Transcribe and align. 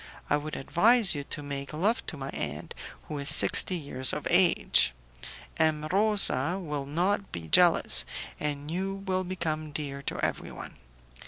I 0.31 0.35
would 0.37 0.55
advise 0.55 1.13
you 1.13 1.23
to 1.25 1.43
make 1.43 1.73
love 1.73 2.03
to 2.07 2.17
my 2.17 2.29
aunt, 2.31 2.73
who 3.03 3.19
is 3.19 3.29
sixty 3.29 3.75
years 3.75 4.13
of 4.13 4.25
age; 4.31 4.93
M. 5.57 5.87
Rosa 5.91 6.57
will 6.59 6.87
not 6.87 7.31
be 7.31 7.47
jealous, 7.47 8.03
and 8.39 8.71
you 8.71 8.95
will 9.05 9.23
become 9.23 9.71
dear 9.71 10.01
to 10.01 10.17
everyone. 10.25 10.77